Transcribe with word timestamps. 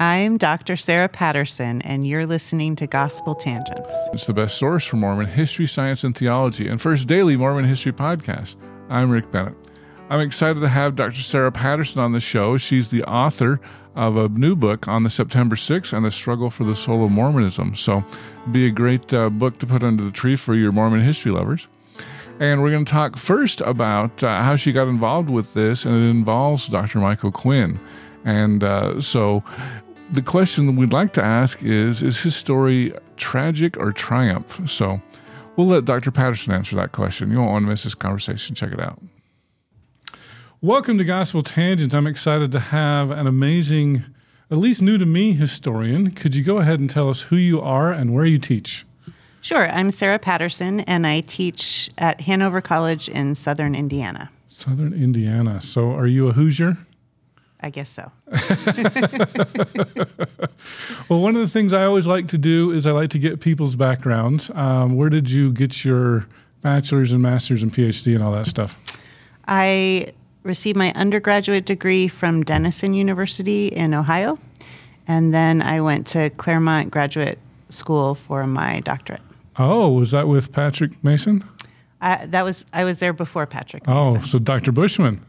I'm 0.00 0.38
Dr. 0.38 0.76
Sara 0.76 1.08
Patterson, 1.08 1.80
and 1.82 2.04
you're 2.04 2.26
listening 2.26 2.74
to 2.76 2.86
Gospel 2.88 3.34
Tangents. 3.36 3.94
It's 4.12 4.26
the 4.26 4.32
best 4.32 4.58
source 4.58 4.84
for 4.84 4.96
Mormon 4.96 5.26
history, 5.26 5.68
science, 5.68 6.02
and 6.02 6.16
theology, 6.16 6.66
and 6.66 6.80
first 6.80 7.06
daily 7.06 7.36
Mormon 7.36 7.64
history 7.64 7.92
podcast. 7.92 8.56
I'm 8.88 9.08
Rick 9.08 9.30
Bennett. 9.30 9.54
I'm 10.10 10.20
excited 10.20 10.58
to 10.60 10.68
have 10.68 10.96
Dr. 10.96 11.22
Sara 11.22 11.52
Patterson 11.52 12.00
on 12.00 12.10
the 12.10 12.18
show. 12.18 12.56
She's 12.56 12.88
the 12.88 13.04
author 13.04 13.60
of 13.94 14.16
a 14.16 14.28
new 14.30 14.56
book 14.56 14.88
on 14.88 15.04
the 15.04 15.10
September 15.10 15.54
6th 15.54 15.92
and 15.92 16.04
the 16.04 16.10
struggle 16.10 16.50
for 16.50 16.64
the 16.64 16.74
soul 16.74 17.04
of 17.04 17.12
Mormonism. 17.12 17.76
So, 17.76 18.04
be 18.50 18.66
a 18.66 18.72
great 18.72 19.14
uh, 19.14 19.30
book 19.30 19.58
to 19.58 19.66
put 19.66 19.84
under 19.84 20.02
the 20.02 20.10
tree 20.10 20.34
for 20.34 20.56
your 20.56 20.72
Mormon 20.72 21.02
history 21.02 21.30
lovers. 21.30 21.68
And 22.40 22.62
we're 22.62 22.72
going 22.72 22.84
to 22.84 22.92
talk 22.92 23.16
first 23.16 23.60
about 23.60 24.24
uh, 24.24 24.42
how 24.42 24.56
she 24.56 24.72
got 24.72 24.88
involved 24.88 25.30
with 25.30 25.54
this, 25.54 25.84
and 25.84 25.94
it 25.94 26.10
involves 26.10 26.66
Dr. 26.66 26.98
Michael 26.98 27.30
Quinn. 27.30 27.78
And 28.24 28.64
uh, 28.64 29.00
so, 29.00 29.44
the 30.12 30.22
question 30.22 30.76
we'd 30.76 30.92
like 30.92 31.12
to 31.14 31.22
ask 31.22 31.62
is 31.62 32.02
Is 32.02 32.20
his 32.20 32.36
story 32.36 32.92
tragic 33.16 33.76
or 33.76 33.92
triumph? 33.92 34.68
So, 34.68 35.00
we'll 35.56 35.66
let 35.66 35.84
Dr. 35.84 36.10
Patterson 36.10 36.52
answer 36.52 36.76
that 36.76 36.92
question. 36.92 37.30
You 37.30 37.38
won't 37.38 37.50
want 37.50 37.64
to 37.64 37.70
miss 37.70 37.84
this 37.84 37.94
conversation. 37.94 38.54
Check 38.54 38.72
it 38.72 38.80
out. 38.80 39.00
Welcome 40.60 40.98
to 40.98 41.04
Gospel 41.04 41.42
Tangents. 41.42 41.94
I'm 41.94 42.06
excited 42.06 42.50
to 42.52 42.60
have 42.60 43.10
an 43.10 43.26
amazing, 43.26 44.04
at 44.50 44.58
least 44.58 44.80
new 44.80 44.96
to 44.98 45.06
me, 45.06 45.32
historian. 45.32 46.10
Could 46.10 46.34
you 46.34 46.42
go 46.42 46.58
ahead 46.58 46.80
and 46.80 46.88
tell 46.88 47.08
us 47.10 47.22
who 47.22 47.36
you 47.36 47.60
are 47.60 47.92
and 47.92 48.14
where 48.14 48.24
you 48.24 48.38
teach? 48.38 48.86
Sure. 49.42 49.68
I'm 49.68 49.90
Sara 49.90 50.18
Patterson, 50.18 50.80
and 50.80 51.06
I 51.06 51.20
teach 51.20 51.90
at 51.98 52.22
Hanover 52.22 52.62
College 52.62 53.10
in 53.10 53.34
southern 53.34 53.74
Indiana. 53.74 54.30
Southern 54.46 54.94
Indiana. 54.94 55.60
So, 55.60 55.92
are 55.92 56.06
you 56.06 56.28
a 56.28 56.32
Hoosier? 56.32 56.78
I 57.64 57.70
guess 57.70 57.88
so. 57.88 58.12
well, 61.08 61.18
one 61.22 61.34
of 61.34 61.40
the 61.40 61.48
things 61.48 61.72
I 61.72 61.86
always 61.86 62.06
like 62.06 62.28
to 62.28 62.36
do 62.36 62.70
is 62.72 62.86
I 62.86 62.90
like 62.90 63.08
to 63.10 63.18
get 63.18 63.40
people's 63.40 63.74
backgrounds. 63.74 64.50
Um, 64.50 64.96
where 64.96 65.08
did 65.08 65.30
you 65.30 65.50
get 65.50 65.82
your 65.82 66.26
bachelor's 66.60 67.10
and 67.10 67.22
master's 67.22 67.62
and 67.62 67.72
PhD 67.72 68.14
and 68.14 68.22
all 68.22 68.32
that 68.32 68.48
stuff? 68.48 68.78
I 69.48 70.12
received 70.42 70.76
my 70.76 70.92
undergraduate 70.92 71.64
degree 71.64 72.06
from 72.06 72.42
Denison 72.42 72.92
University 72.92 73.68
in 73.68 73.94
Ohio, 73.94 74.38
and 75.08 75.32
then 75.32 75.62
I 75.62 75.80
went 75.80 76.06
to 76.08 76.28
Claremont 76.28 76.90
Graduate 76.90 77.38
School 77.70 78.14
for 78.14 78.46
my 78.46 78.80
doctorate. 78.80 79.22
Oh, 79.58 79.88
was 79.88 80.10
that 80.10 80.28
with 80.28 80.52
Patrick 80.52 81.02
Mason? 81.02 81.42
Uh, 82.02 82.26
that 82.26 82.44
was 82.44 82.66
I 82.74 82.84
was 82.84 82.98
there 82.98 83.14
before 83.14 83.46
Patrick. 83.46 83.84
Oh, 83.88 84.20
so 84.20 84.38
Dr. 84.38 84.70
Bushman. 84.70 85.24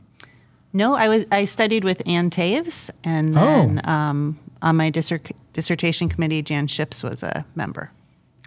No, 0.75 0.93
I 0.93 1.07
was 1.07 1.25
I 1.31 1.45
studied 1.45 1.85
with 1.85 2.05
Ann 2.05 2.29
Taves, 2.29 2.91
and 3.05 3.37
then 3.37 3.81
oh. 3.85 3.89
um, 3.89 4.37
on 4.61 4.75
my 4.75 4.89
dissert- 4.89 5.31
dissertation 5.53 6.09
committee, 6.09 6.41
Jan 6.41 6.67
Shipps 6.67 7.01
was 7.01 7.23
a 7.23 7.45
member. 7.55 7.93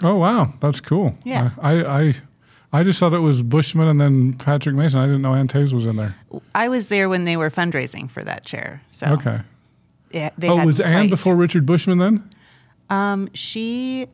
Oh 0.03 0.17
wow, 0.17 0.53
that's 0.61 0.79
cool. 0.79 1.17
Yeah, 1.25 1.53
I, 1.59 1.83
I 1.83 2.15
I 2.71 2.83
just 2.83 3.01
thought 3.01 3.15
it 3.15 3.21
was 3.21 3.41
Bushman 3.41 3.89
and 3.89 3.99
then 3.99 4.35
Patrick 4.35 4.77
Mason. 4.77 5.01
I 5.01 5.07
didn't 5.07 5.23
know 5.23 5.33
Ann 5.33 5.49
Taves 5.49 5.73
was 5.73 5.87
in 5.87 5.97
there. 5.97 6.17
I 6.55 6.69
was 6.69 6.89
there 6.89 7.09
when 7.09 7.25
they 7.25 7.39
were 7.39 7.49
fundraising 7.49 8.11
for 8.11 8.23
that 8.25 8.45
chair. 8.45 8.83
So 8.91 9.07
okay. 9.07 9.41
Yeah, 10.11 10.29
oh, 10.43 10.67
was 10.67 10.81
Ann 10.81 11.09
before 11.09 11.35
Richard 11.35 11.65
Bushman 11.65 11.97
then? 11.97 12.29
Um, 12.91 13.31
she. 13.33 14.07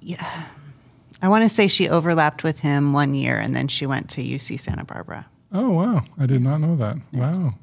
Yeah, 0.00 0.44
I 1.20 1.28
want 1.28 1.42
to 1.42 1.48
say 1.48 1.66
she 1.66 1.88
overlapped 1.88 2.44
with 2.44 2.60
him 2.60 2.92
one 2.92 3.16
year, 3.16 3.40
and 3.40 3.56
then 3.56 3.66
she 3.66 3.86
went 3.86 4.08
to 4.10 4.22
UC 4.22 4.60
Santa 4.60 4.84
Barbara. 4.84 5.26
Oh 5.52 5.70
wow, 5.70 6.04
I 6.18 6.26
did 6.26 6.40
not 6.40 6.58
know 6.58 6.76
that. 6.76 6.96
Wow, 7.12 7.54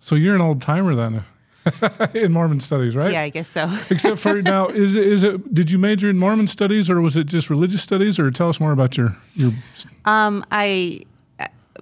so 0.00 0.14
you're 0.14 0.34
an 0.34 0.40
old 0.40 0.60
timer 0.60 0.94
then. 0.94 1.24
in 2.14 2.30
Mormon 2.30 2.60
studies, 2.60 2.94
right? 2.94 3.12
Yeah, 3.12 3.22
I 3.22 3.30
guess 3.30 3.48
so. 3.48 3.74
Except 3.90 4.18
for 4.18 4.42
now, 4.42 4.68
is 4.68 4.96
it, 4.96 5.06
is 5.06 5.22
it? 5.22 5.54
Did 5.54 5.70
you 5.70 5.78
major 5.78 6.10
in 6.10 6.18
Mormon 6.18 6.46
studies, 6.46 6.90
or 6.90 7.00
was 7.00 7.16
it 7.16 7.24
just 7.24 7.48
religious 7.48 7.82
studies? 7.82 8.18
Or 8.18 8.30
tell 8.30 8.50
us 8.50 8.60
more 8.60 8.72
about 8.72 8.98
your 8.98 9.16
your. 9.34 9.52
Um, 10.04 10.44
I 10.50 11.00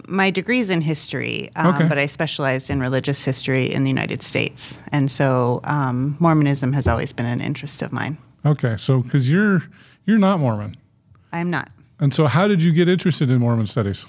my 0.09 0.31
degree's 0.31 0.71
in 0.71 0.81
history, 0.81 1.50
um, 1.56 1.75
okay. 1.75 1.89
but 1.89 1.99
I 1.99 2.06
specialized 2.06 2.71
in 2.71 2.81
religious 2.81 3.25
history 3.25 3.73
in 3.73 3.83
the 3.84 3.91
United 3.91 4.23
States, 4.23 4.79
and 4.91 5.11
so 5.11 5.61
um, 5.65 6.17
Mormonism 6.19 6.73
has 6.73 6.89
always 6.89 7.12
been 7.12 7.27
an 7.27 7.41
interest 7.41 7.83
of 7.83 7.93
mine. 7.93 8.19
Okay, 8.44 8.77
so 8.77 9.00
because 9.03 9.31
you're 9.31 9.62
you're 10.06 10.19
not 10.19 10.41
Mormon, 10.41 10.77
I'm 11.33 11.50
not. 11.50 11.71
And 11.99 12.12
so, 12.12 12.27
how 12.27 12.49
did 12.49 12.62
you 12.62 12.73
get 12.73 12.89
interested 12.89 13.31
in 13.31 13.39
Mormon 13.39 13.67
studies? 13.67 14.06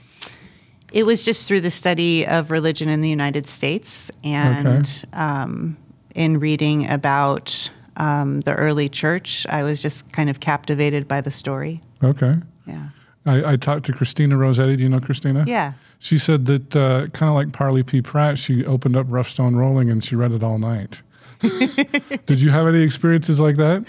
It 0.94 1.06
was 1.06 1.24
just 1.24 1.48
through 1.48 1.62
the 1.62 1.72
study 1.72 2.26
of 2.26 2.52
religion 2.52 2.88
in 2.88 3.02
the 3.02 3.10
United 3.10 3.48
States 3.48 4.12
and 4.24 4.68
okay. 4.68 5.18
um, 5.18 5.76
in 6.14 6.40
reading 6.40 6.90
about 6.90 7.72
um, 7.98 8.42
the 8.42 8.54
early 8.54 8.90
church. 8.90 9.46
I 9.50 9.64
was 9.64 9.82
just 9.82 10.12
kind 10.14 10.30
of 10.30 10.40
captivated 10.40 11.08
by 11.08 11.22
the 11.22 11.32
story. 11.32 11.82
Okay. 12.04 12.38
Yeah. 12.68 12.90
I, 13.26 13.54
I 13.54 13.56
talked 13.56 13.86
to 13.86 13.94
Cristina 13.94 14.36
Rosetti. 14.36 14.78
Do 14.78 14.84
you 14.84 14.90
know 14.90 15.00
Cristina? 15.00 15.46
Yeah. 15.48 15.74
She 15.98 16.18
said 16.18 16.46
that 16.46 16.76
uh, 16.76 17.08
kind 17.08 17.30
of 17.30 17.36
like 17.36 17.54
Parley 17.54 17.82
P. 17.82 18.02
Pratt, 18.02 18.38
she 18.38 18.64
opened 18.66 18.96
up 18.96 19.08
Rough 19.10 19.30
Stone 19.30 19.56
Rolling 19.56 19.90
and 19.90 20.04
she 20.04 20.16
read 20.16 20.32
it 20.32 20.44
all 20.44 20.60
night. 20.60 21.02
Did 22.26 22.40
you 22.40 22.52
have 22.52 22.68
any 22.68 22.82
experiences 22.82 23.40
like 23.40 23.56
that? 23.56 23.86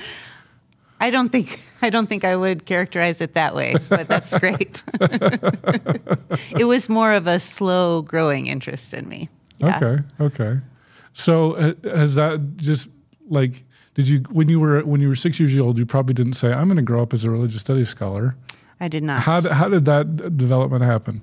I 1.00 1.10
don't 1.10 1.30
think 1.30 1.60
I 1.82 1.90
don't 1.90 2.06
think 2.06 2.24
I 2.24 2.36
would 2.36 2.66
characterize 2.66 3.20
it 3.20 3.34
that 3.34 3.54
way, 3.54 3.74
but 3.88 4.08
that's 4.08 4.36
great. 4.38 4.82
it 6.58 6.66
was 6.66 6.88
more 6.88 7.12
of 7.12 7.26
a 7.26 7.40
slow 7.40 8.02
growing 8.02 8.46
interest 8.46 8.94
in 8.94 9.08
me. 9.08 9.28
Yeah. 9.58 9.76
Okay, 9.76 10.02
okay. 10.20 10.60
So 11.12 11.54
uh, 11.54 11.74
has 11.84 12.14
that 12.14 12.56
just 12.56 12.88
like 13.28 13.64
did 13.94 14.08
you 14.08 14.20
when 14.30 14.48
you 14.48 14.60
were 14.60 14.82
when 14.82 15.00
you 15.00 15.08
were 15.08 15.16
six 15.16 15.38
years 15.38 15.56
old? 15.58 15.78
You 15.78 15.86
probably 15.86 16.14
didn't 16.14 16.34
say 16.34 16.52
I'm 16.52 16.66
going 16.68 16.76
to 16.76 16.82
grow 16.82 17.02
up 17.02 17.12
as 17.12 17.24
a 17.24 17.30
religious 17.30 17.60
studies 17.60 17.88
scholar. 17.88 18.36
I 18.80 18.88
did 18.88 19.02
not. 19.02 19.22
How 19.22 19.40
did, 19.40 19.52
how 19.52 19.68
did 19.68 19.84
that 19.84 20.36
development 20.36 20.82
happen? 20.82 21.22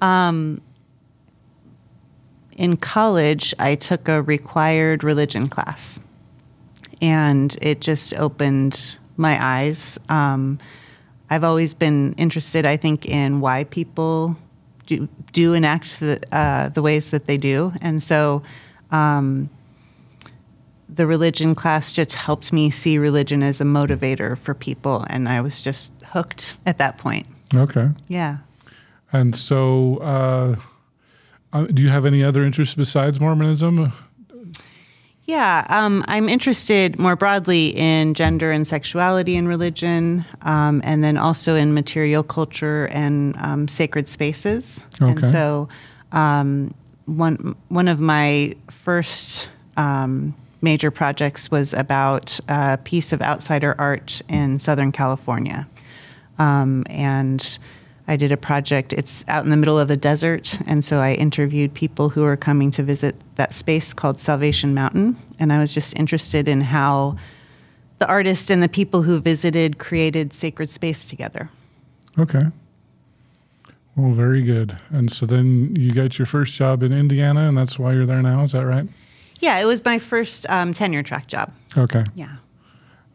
Um, 0.00 0.60
in 2.56 2.76
college, 2.76 3.54
I 3.58 3.74
took 3.74 4.08
a 4.08 4.22
required 4.22 5.04
religion 5.04 5.48
class 5.48 6.00
and 7.00 7.56
it 7.60 7.80
just 7.80 8.14
opened 8.14 8.98
my 9.16 9.38
eyes. 9.44 9.98
Um, 10.08 10.58
I've 11.30 11.44
always 11.44 11.74
been 11.74 12.12
interested, 12.14 12.66
I 12.66 12.76
think, 12.76 13.06
in 13.06 13.40
why 13.40 13.64
people 13.64 14.36
do, 14.86 15.08
do 15.32 15.54
and 15.54 15.64
act 15.64 16.00
the, 16.00 16.20
uh, 16.32 16.68
the 16.68 16.82
ways 16.82 17.10
that 17.10 17.26
they 17.26 17.36
do. 17.36 17.72
And 17.80 18.02
so 18.02 18.42
um, 18.90 19.48
the 20.88 21.06
religion 21.06 21.54
class 21.54 21.92
just 21.92 22.14
helped 22.14 22.52
me 22.52 22.70
see 22.70 22.98
religion 22.98 23.42
as 23.42 23.60
a 23.60 23.64
motivator 23.64 24.36
for 24.38 24.54
people, 24.54 25.04
and 25.08 25.28
I 25.28 25.40
was 25.40 25.62
just 25.62 25.92
hooked 26.12 26.56
at 26.66 26.78
that 26.78 26.98
point. 26.98 27.26
Okay. 27.54 27.88
Yeah. 28.08 28.38
And 29.12 29.34
so, 29.34 29.98
uh, 29.98 30.56
uh, 31.52 31.66
do 31.66 31.82
you 31.82 31.88
have 31.88 32.04
any 32.04 32.22
other 32.22 32.42
interests 32.42 32.74
besides 32.74 33.20
Mormonism? 33.20 33.92
Yeah, 35.26 35.66
um, 35.70 36.04
I'm 36.06 36.28
interested 36.28 36.98
more 36.98 37.16
broadly 37.16 37.68
in 37.68 38.12
gender 38.12 38.52
and 38.52 38.66
sexuality 38.66 39.36
in 39.36 39.48
religion, 39.48 40.24
um, 40.42 40.82
and 40.84 41.02
then 41.02 41.16
also 41.16 41.54
in 41.54 41.72
material 41.72 42.22
culture 42.22 42.88
and 42.88 43.34
um, 43.38 43.66
sacred 43.66 44.06
spaces. 44.06 44.84
Okay. 45.00 45.12
And 45.12 45.24
so, 45.24 45.68
um, 46.12 46.74
one 47.06 47.56
one 47.68 47.88
of 47.88 48.00
my 48.00 48.54
first 48.70 49.48
um, 49.78 50.34
major 50.60 50.90
projects 50.90 51.50
was 51.50 51.72
about 51.72 52.38
a 52.48 52.78
piece 52.84 53.12
of 53.12 53.22
outsider 53.22 53.74
art 53.78 54.20
in 54.28 54.58
Southern 54.58 54.92
California, 54.92 55.66
um, 56.38 56.84
and 56.90 57.58
I 58.06 58.16
did 58.16 58.32
a 58.32 58.36
project. 58.36 58.92
It's 58.92 59.24
out 59.28 59.44
in 59.44 59.50
the 59.50 59.56
middle 59.56 59.78
of 59.78 59.88
the 59.88 59.96
desert, 59.96 60.58
and 60.66 60.84
so 60.84 60.98
I 61.00 61.12
interviewed 61.14 61.72
people 61.72 62.10
who 62.10 62.22
were 62.22 62.36
coming 62.36 62.70
to 62.72 62.82
visit 62.82 63.16
that 63.36 63.54
space 63.54 63.94
called 63.94 64.20
Salvation 64.20 64.74
Mountain, 64.74 65.16
and 65.38 65.52
I 65.52 65.58
was 65.58 65.72
just 65.72 65.98
interested 65.98 66.46
in 66.48 66.60
how 66.60 67.16
the 68.00 68.06
artist 68.06 68.50
and 68.50 68.62
the 68.62 68.68
people 68.68 69.02
who 69.02 69.20
visited 69.20 69.78
created 69.78 70.32
sacred 70.32 70.68
space 70.68 71.06
together. 71.06 71.48
Okay. 72.18 72.42
Well, 73.96 74.12
very 74.12 74.42
good. 74.42 74.76
And 74.90 75.10
so 75.10 75.24
then 75.24 75.74
you 75.76 75.92
got 75.92 76.18
your 76.18 76.26
first 76.26 76.54
job 76.54 76.82
in 76.82 76.92
Indiana, 76.92 77.48
and 77.48 77.56
that's 77.56 77.78
why 77.78 77.92
you're 77.94 78.06
there 78.06 78.22
now. 78.22 78.42
Is 78.42 78.52
that 78.52 78.66
right? 78.66 78.86
Yeah, 79.40 79.58
it 79.60 79.64
was 79.64 79.84
my 79.84 79.98
first 79.98 80.48
um, 80.50 80.72
tenure 80.72 81.02
track 81.02 81.26
job. 81.26 81.52
Okay. 81.76 82.04
Yeah, 82.14 82.36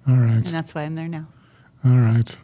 All 0.07 0.15
right. 0.15 0.35
and 0.35 0.45
that's 0.45 0.73
why 0.73 0.83
I'm 0.83 0.95
there 0.95 1.07
now. 1.07 1.27
All 1.85 1.91
right. 1.91 2.37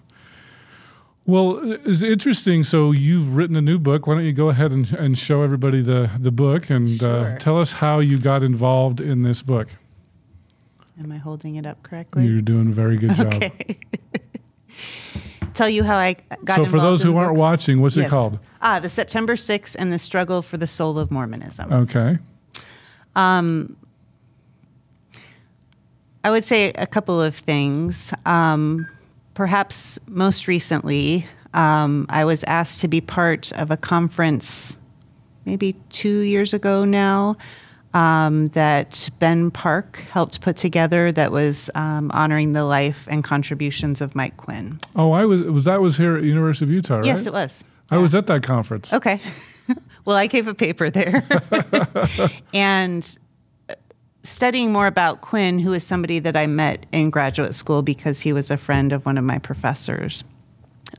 Well, 1.27 1.59
it's 1.85 2.03
interesting. 2.03 2.63
So 2.63 2.91
you've 2.91 3.35
written 3.35 3.55
a 3.55 3.61
new 3.61 3.79
book. 3.79 4.05
Why 4.05 4.15
don't 4.15 4.25
you 4.25 4.33
go 4.33 4.49
ahead 4.49 4.71
and, 4.71 4.91
and 4.93 5.17
show 5.17 5.41
everybody 5.41 5.81
the, 5.81 6.11
the 6.19 6.31
book 6.31 6.69
and 6.69 7.01
uh, 7.01 7.37
tell 7.37 7.59
us 7.59 7.73
how 7.73 7.99
you 7.99 8.19
got 8.19 8.43
involved 8.43 9.01
in 9.01 9.23
this 9.23 9.41
book? 9.41 9.69
Am 10.99 11.11
I 11.11 11.17
holding 11.17 11.55
it 11.55 11.65
up 11.65 11.81
correctly? 11.83 12.25
You're 12.27 12.41
doing 12.41 12.67
a 12.69 12.71
very 12.71 12.97
good 12.97 13.15
job. 13.15 13.33
Okay. 13.33 13.79
Tell 15.53 15.69
you 15.69 15.83
how 15.83 15.95
I 15.95 16.17
got 16.43 16.57
So 16.57 16.65
for 16.65 16.79
those 16.81 17.01
who 17.01 17.15
aren't 17.15 17.31
books? 17.31 17.39
watching, 17.39 17.81
what's 17.81 17.95
it 17.95 18.09
called? 18.09 18.39
Ah, 18.61 18.79
the 18.79 18.89
September 18.89 19.35
6th 19.35 19.75
and 19.79 19.91
the 19.91 19.99
struggle 19.99 20.41
for 20.41 20.57
the 20.57 20.67
soul 20.67 20.99
of 20.99 21.11
Mormonism. 21.11 21.71
Okay. 21.71 22.17
Um, 23.15 23.77
I 26.25 26.29
would 26.29 26.43
say 26.43 26.71
a 26.71 26.85
couple 26.85 27.21
of 27.21 27.35
things. 27.35 28.13
Um, 28.25 28.85
perhaps 29.35 29.99
most 30.07 30.47
recently, 30.47 31.27
um, 31.53 32.07
I 32.09 32.25
was 32.25 32.43
asked 32.45 32.81
to 32.81 32.87
be 32.87 32.99
part 32.99 33.51
of 33.53 33.69
a 33.69 33.77
conference 33.77 34.77
maybe 35.45 35.73
two 35.89 36.21
years 36.21 36.53
ago 36.53 36.83
now 36.83 37.37
um, 37.93 38.47
that 38.47 39.09
Ben 39.19 39.51
Park 39.51 40.03
helped 40.11 40.41
put 40.41 40.57
together 40.57 41.11
that 41.11 41.31
was 41.31 41.69
um, 41.75 42.11
honoring 42.11 42.53
the 42.53 42.65
life 42.65 43.07
and 43.09 43.23
contributions 43.23 44.01
of 44.01 44.15
Mike 44.15 44.35
Quinn. 44.37 44.79
Oh, 44.95 45.11
I 45.11 45.23
was 45.25 45.43
was 45.43 45.63
that 45.63 45.81
was 45.81 45.95
here 45.95 46.17
at 46.17 46.23
University 46.23 46.65
of 46.65 46.71
Utah, 46.71 46.97
right? 46.97 47.05
Yes, 47.05 47.25
it 47.25 47.31
was. 47.31 47.63
I 47.89 47.97
was 47.97 48.15
at 48.15 48.27
that 48.27 48.43
conference. 48.43 48.91
Okay. 48.91 49.21
well, 50.05 50.17
I 50.17 50.27
gave 50.27 50.47
a 50.47 50.53
paper 50.53 50.89
there. 50.89 51.23
and 52.53 53.17
studying 54.25 54.71
more 54.71 54.87
about 54.87 55.21
Quinn, 55.21 55.59
who 55.59 55.71
is 55.73 55.85
somebody 55.85 56.19
that 56.19 56.35
I 56.35 56.47
met 56.47 56.85
in 56.91 57.09
graduate 57.09 57.53
school 57.53 57.81
because 57.81 58.21
he 58.21 58.33
was 58.33 58.51
a 58.51 58.57
friend 58.57 58.91
of 58.91 59.05
one 59.05 59.17
of 59.17 59.23
my 59.23 59.37
professors, 59.37 60.23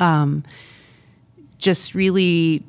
um, 0.01 0.45
just 1.59 1.95
really 1.95 2.63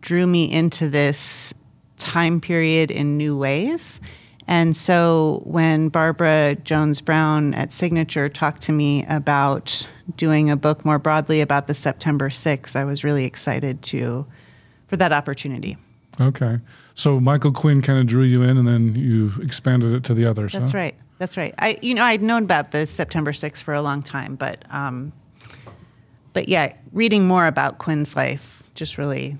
drew 0.00 0.26
me 0.26 0.50
into 0.50 0.88
this 0.88 1.52
time 1.96 2.40
period 2.40 2.90
in 2.90 3.16
new 3.16 3.36
ways. 3.36 4.00
And 4.46 4.74
so 4.74 5.42
when 5.44 5.88
Barbara 5.88 6.56
Jones 6.64 7.02
Brown 7.02 7.52
at 7.54 7.72
Signature 7.72 8.28
talked 8.28 8.62
to 8.62 8.72
me 8.72 9.04
about 9.06 9.86
doing 10.16 10.48
a 10.48 10.56
book 10.56 10.84
more 10.84 10.98
broadly 10.98 11.42
about 11.42 11.66
the 11.66 11.74
September 11.74 12.30
6th, 12.30 12.74
I 12.74 12.84
was 12.84 13.04
really 13.04 13.24
excited 13.24 13.82
to 13.84 14.26
for 14.86 14.96
that 14.96 15.12
opportunity. 15.12 15.76
Okay. 16.20 16.58
So 16.94 17.20
Michael 17.20 17.52
Quinn 17.52 17.82
kind 17.82 17.98
of 17.98 18.06
drew 18.06 18.24
you 18.24 18.42
in, 18.42 18.56
and 18.56 18.66
then 18.66 18.94
you 18.94 19.32
expanded 19.40 19.92
it 19.94 20.04
to 20.04 20.14
the 20.14 20.26
others. 20.26 20.52
That's 20.52 20.72
huh? 20.72 20.78
right. 20.78 20.94
That's 21.18 21.36
right. 21.36 21.54
I 21.58 21.78
you 21.82 21.94
know 21.94 22.04
I'd 22.04 22.22
known 22.22 22.44
about 22.44 22.70
the 22.70 22.86
September 22.86 23.32
6th 23.32 23.62
for 23.62 23.74
a 23.74 23.82
long 23.82 24.02
time, 24.02 24.36
but 24.36 24.64
um, 24.70 25.12
but 26.32 26.48
yeah, 26.48 26.74
reading 26.92 27.26
more 27.26 27.46
about 27.46 27.78
Quinn's 27.78 28.14
life 28.14 28.62
just 28.74 28.98
really 28.98 29.36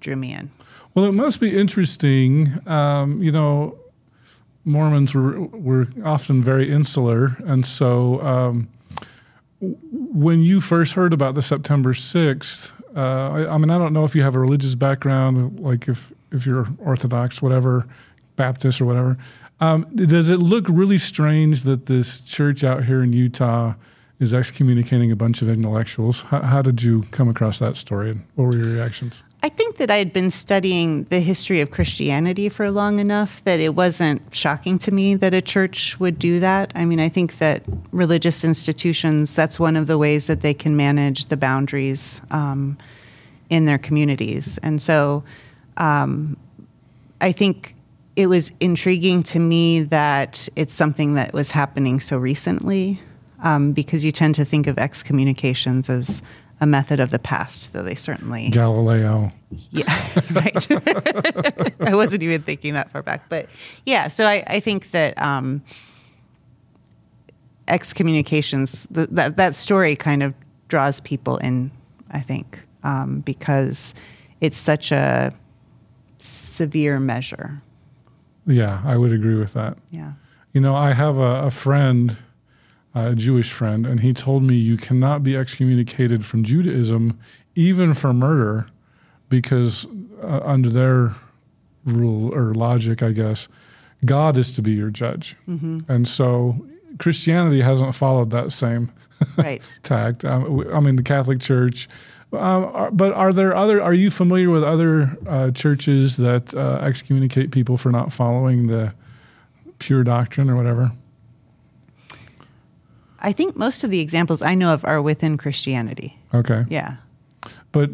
drew 0.00 0.16
me 0.16 0.32
in. 0.32 0.50
Well, 0.94 1.04
it 1.04 1.12
must 1.12 1.40
be 1.40 1.56
interesting. 1.56 2.60
Um, 2.66 3.22
you 3.22 3.30
know, 3.30 3.78
Mormons 4.64 5.14
were 5.14 5.40
were 5.40 5.86
often 6.04 6.42
very 6.42 6.72
insular, 6.72 7.36
and 7.46 7.64
so 7.64 8.20
um, 8.22 8.68
when 9.60 10.40
you 10.40 10.60
first 10.60 10.94
heard 10.94 11.12
about 11.12 11.34
the 11.34 11.42
September 11.42 11.94
sixth, 11.94 12.72
uh, 12.96 13.30
I, 13.30 13.54
I 13.54 13.58
mean, 13.58 13.70
I 13.70 13.78
don't 13.78 13.92
know 13.92 14.04
if 14.04 14.14
you 14.14 14.22
have 14.22 14.34
a 14.34 14.40
religious 14.40 14.74
background, 14.74 15.60
like 15.60 15.86
if 15.86 16.12
if 16.32 16.46
you're 16.46 16.66
Orthodox, 16.78 17.42
whatever, 17.42 17.86
Baptist 18.36 18.80
or 18.80 18.86
whatever. 18.86 19.18
Um, 19.60 19.86
does 19.94 20.28
it 20.28 20.38
look 20.38 20.66
really 20.68 20.98
strange 20.98 21.62
that 21.62 21.86
this 21.86 22.20
church 22.20 22.62
out 22.64 22.84
here 22.84 23.02
in 23.02 23.12
Utah 23.12 23.74
is 24.18 24.34
excommunicating 24.34 25.10
a 25.10 25.16
bunch 25.16 25.42
of 25.42 25.48
intellectuals? 25.48 26.22
How, 26.22 26.42
how 26.42 26.62
did 26.62 26.82
you 26.82 27.02
come 27.10 27.28
across 27.28 27.58
that 27.58 27.76
story, 27.76 28.10
and 28.10 28.24
what 28.34 28.46
were 28.46 28.58
your 28.58 28.72
reactions? 28.72 29.22
I 29.46 29.48
think 29.48 29.76
that 29.76 29.92
I 29.92 29.98
had 29.98 30.12
been 30.12 30.32
studying 30.32 31.04
the 31.04 31.20
history 31.20 31.60
of 31.60 31.70
Christianity 31.70 32.48
for 32.48 32.68
long 32.68 32.98
enough 32.98 33.44
that 33.44 33.60
it 33.60 33.76
wasn't 33.76 34.20
shocking 34.34 34.76
to 34.80 34.90
me 34.90 35.14
that 35.14 35.34
a 35.34 35.40
church 35.40 36.00
would 36.00 36.18
do 36.18 36.40
that. 36.40 36.72
I 36.74 36.84
mean, 36.84 36.98
I 36.98 37.08
think 37.08 37.38
that 37.38 37.62
religious 37.92 38.42
institutions, 38.42 39.36
that's 39.36 39.60
one 39.60 39.76
of 39.76 39.86
the 39.86 39.98
ways 39.98 40.26
that 40.26 40.40
they 40.40 40.52
can 40.52 40.76
manage 40.76 41.26
the 41.26 41.36
boundaries 41.36 42.20
um, 42.32 42.76
in 43.48 43.66
their 43.66 43.78
communities. 43.78 44.58
And 44.64 44.82
so 44.82 45.22
um, 45.76 46.36
I 47.20 47.30
think 47.30 47.76
it 48.16 48.26
was 48.26 48.50
intriguing 48.58 49.22
to 49.22 49.38
me 49.38 49.82
that 49.82 50.48
it's 50.56 50.74
something 50.74 51.14
that 51.14 51.32
was 51.32 51.52
happening 51.52 52.00
so 52.00 52.18
recently 52.18 53.00
um, 53.44 53.70
because 53.70 54.04
you 54.04 54.10
tend 54.10 54.34
to 54.34 54.44
think 54.44 54.66
of 54.66 54.76
excommunications 54.76 55.88
as 55.88 56.20
a 56.60 56.66
method 56.66 57.00
of 57.00 57.10
the 57.10 57.18
past, 57.18 57.72
though 57.72 57.82
they 57.82 57.94
certainly 57.94 58.50
Galileo. 58.50 59.32
yeah, 59.70 59.84
right. 60.32 60.66
I 61.80 61.94
wasn't 61.94 62.22
even 62.22 62.42
thinking 62.42 62.74
that 62.74 62.90
far 62.90 63.02
back, 63.02 63.28
but 63.28 63.48
yeah. 63.84 64.08
So 64.08 64.24
I, 64.26 64.42
I 64.46 64.60
think 64.60 64.90
that 64.92 65.20
um, 65.20 65.62
excommunications 67.68 68.86
th- 68.94 69.08
that 69.10 69.36
that 69.36 69.54
story 69.54 69.96
kind 69.96 70.22
of 70.22 70.34
draws 70.68 71.00
people 71.00 71.36
in. 71.38 71.70
I 72.10 72.20
think 72.20 72.60
um, 72.84 73.20
because 73.20 73.94
it's 74.40 74.58
such 74.58 74.92
a 74.92 75.34
severe 76.18 77.00
measure. 77.00 77.60
Yeah, 78.46 78.80
I 78.84 78.96
would 78.96 79.12
agree 79.12 79.34
with 79.34 79.52
that. 79.54 79.76
Yeah. 79.90 80.12
You 80.52 80.60
know, 80.60 80.74
I 80.74 80.92
have 80.92 81.18
a, 81.18 81.46
a 81.46 81.50
friend, 81.50 82.16
a 82.96 83.14
Jewish 83.14 83.52
friend, 83.52 83.86
and 83.86 84.00
he 84.00 84.12
told 84.12 84.42
me 84.42 84.54
you 84.54 84.76
cannot 84.76 85.22
be 85.22 85.36
excommunicated 85.36 86.24
from 86.24 86.42
Judaism, 86.44 87.18
even 87.54 87.92
for 87.94 88.12
murder, 88.12 88.66
because 89.28 89.86
uh, 90.22 90.40
under 90.44 90.70
their 90.70 91.14
rule 91.84 92.34
or 92.34 92.54
logic, 92.54 93.02
I 93.02 93.12
guess, 93.12 93.48
God 94.04 94.36
is 94.38 94.52
to 94.54 94.62
be 94.62 94.72
your 94.72 94.90
judge. 94.90 95.36
And 95.46 96.06
so 96.08 96.66
Christianity 96.98 97.60
hasn't 97.60 97.94
followed 97.94 98.30
that 98.30 98.52
same 98.52 98.90
Right. 99.36 99.70
tact. 99.82 100.24
Um, 100.24 100.66
I 100.72 100.80
mean, 100.80 100.96
the 100.96 101.02
Catholic 101.02 101.40
Church. 101.40 101.88
Um, 102.32 102.64
are, 102.74 102.90
but 102.90 103.12
are 103.12 103.32
there 103.32 103.54
other? 103.56 103.80
Are 103.82 103.94
you 103.94 104.10
familiar 104.10 104.50
with 104.50 104.62
other 104.64 105.16
uh, 105.26 105.50
churches 105.52 106.16
that 106.16 106.54
uh, 106.54 106.80
excommunicate 106.82 107.50
people 107.50 107.76
for 107.76 107.90
not 107.90 108.12
following 108.12 108.66
the 108.66 108.92
pure 109.78 110.02
doctrine 110.04 110.50
or 110.50 110.56
whatever? 110.56 110.92
I 113.26 113.32
think 113.32 113.56
most 113.56 113.84
of 113.84 113.90
the 113.90 114.00
examples 114.00 114.40
I 114.40 114.54
know 114.54 114.72
of 114.72 114.84
are 114.84 115.02
within 115.02 115.36
Christianity. 115.36 116.18
Okay, 116.32 116.64
Yeah. 116.70 116.96
but 117.72 117.90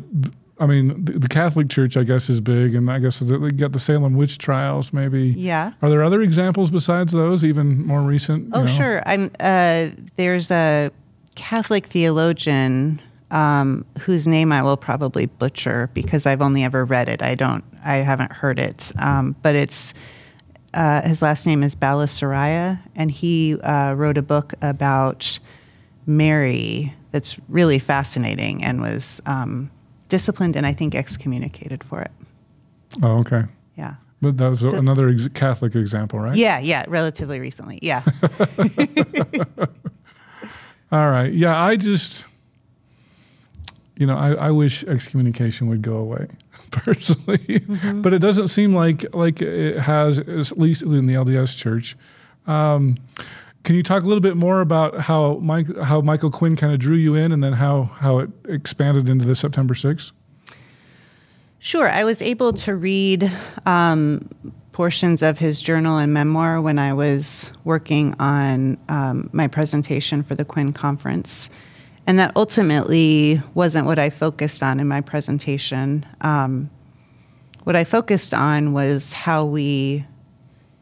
I 0.60 0.66
mean, 0.66 1.04
the, 1.04 1.18
the 1.18 1.28
Catholic 1.28 1.68
Church, 1.70 1.96
I 1.96 2.04
guess, 2.04 2.30
is 2.30 2.40
big, 2.40 2.74
and 2.76 2.88
I 2.88 3.00
guess 3.00 3.18
they 3.18 3.36
got 3.50 3.72
the 3.72 3.80
Salem 3.80 4.14
witch 4.14 4.38
trials. 4.38 4.92
Maybe. 4.92 5.30
Yeah. 5.36 5.72
Are 5.82 5.88
there 5.90 6.04
other 6.04 6.20
examples 6.22 6.70
besides 6.70 7.12
those, 7.12 7.42
even 7.44 7.84
more 7.84 8.02
recent? 8.02 8.44
you 8.44 8.50
Oh, 8.52 8.60
know? 8.60 8.66
sure. 8.66 9.02
I'm. 9.06 9.30
Uh, 9.40 9.88
there's 10.16 10.50
a 10.52 10.90
Catholic 11.34 11.86
theologian 11.86 13.00
um, 13.32 13.84
whose 14.00 14.28
name 14.28 14.52
I 14.52 14.62
will 14.62 14.76
probably 14.76 15.26
butcher 15.26 15.90
because 15.94 16.26
I've 16.26 16.42
only 16.42 16.62
ever 16.62 16.84
read 16.84 17.08
it. 17.08 17.22
I 17.22 17.34
don't. 17.34 17.64
I 17.84 17.96
haven't 17.96 18.30
heard 18.30 18.58
it. 18.60 18.92
Um, 19.00 19.34
but 19.42 19.56
it's 19.56 19.94
uh, 20.74 21.02
his 21.06 21.22
last 21.22 21.46
name 21.46 21.62
is 21.62 21.74
Balasuriya, 21.74 22.78
and 22.96 23.10
he 23.10 23.58
uh, 23.60 23.92
wrote 23.94 24.18
a 24.18 24.22
book 24.22 24.54
about 24.62 25.38
Mary 26.06 26.94
that's 27.10 27.38
really 27.48 27.78
fascinating 27.78 28.64
and 28.64 28.80
was 28.80 29.20
um, 29.26 29.70
disciplined 30.08 30.56
and 30.56 30.66
I 30.66 30.72
think 30.72 30.94
excommunicated 30.94 31.84
for 31.84 32.00
it. 32.02 32.10
Oh, 33.02 33.18
okay. 33.20 33.42
Yeah. 33.76 33.94
But 34.20 34.36
that 34.38 34.48
was 34.50 34.60
So- 34.60 34.76
another 34.76 35.08
ex- 35.08 35.28
Catholic 35.34 35.74
example, 35.74 36.18
right? 36.20 36.34
Yeah, 36.36 36.58
yeah, 36.60 36.84
relatively 36.88 37.38
recently. 37.40 37.78
Yeah. 37.82 38.02
All 40.92 41.08
right. 41.10 41.32
Yeah, 41.32 41.58
I 41.60 41.76
just, 41.76 42.24
you 43.96 44.06
know, 44.06 44.16
I, 44.16 44.32
I 44.32 44.50
wish 44.50 44.84
excommunication 44.84 45.68
would 45.68 45.82
go 45.82 45.96
away 45.96 46.28
personally, 46.70 47.38
Mm-hmm. 47.38 48.02
but 48.02 48.12
it 48.14 48.18
doesn't 48.20 48.48
seem 48.48 48.74
like 48.74 49.04
like 49.14 49.42
it 49.42 49.78
has, 49.78 50.18
at 50.18 50.58
least 50.58 50.82
in 50.82 51.06
the 51.06 51.14
LDS 51.14 51.56
Church. 51.56 51.96
Um, 52.46 52.96
can 53.64 53.76
you 53.76 53.82
talk 53.84 54.02
a 54.02 54.06
little 54.06 54.20
bit 54.22 54.36
more 54.36 54.60
about 54.60 54.98
how 55.00 55.34
Mike, 55.36 55.68
how 55.78 56.00
Michael 56.00 56.30
Quinn 56.32 56.56
kind 56.56 56.72
of 56.72 56.80
drew 56.80 56.96
you 56.96 57.14
in, 57.14 57.30
and 57.32 57.44
then 57.44 57.52
how 57.52 57.84
how 57.84 58.18
it 58.18 58.30
expanded 58.48 59.08
into 59.08 59.24
the 59.24 59.34
September 59.36 59.74
6th? 59.74 60.10
Sure. 61.60 61.88
I 61.88 62.02
was 62.02 62.20
able 62.22 62.52
to 62.54 62.74
read 62.74 63.30
um, 63.66 64.28
portions 64.72 65.22
of 65.22 65.38
his 65.38 65.60
journal 65.62 65.98
and 65.98 66.12
memoir 66.12 66.60
when 66.60 66.78
I 66.78 66.92
was 66.92 67.52
working 67.62 68.14
on 68.18 68.78
um, 68.88 69.30
my 69.32 69.46
presentation 69.46 70.24
for 70.24 70.34
the 70.34 70.44
Quinn 70.44 70.72
Conference. 70.72 71.50
And 72.06 72.18
that 72.18 72.32
ultimately 72.36 73.40
wasn't 73.54 73.86
what 73.86 73.98
I 73.98 74.10
focused 74.10 74.62
on 74.62 74.80
in 74.80 74.88
my 74.88 75.00
presentation. 75.00 76.04
Um, 76.20 76.68
what 77.64 77.76
I 77.76 77.84
focused 77.84 78.34
on 78.34 78.72
was 78.72 79.12
how 79.12 79.44
we 79.44 80.04